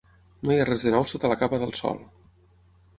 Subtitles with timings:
[0.47, 2.05] No hi ha res de nou sota la capa del sol.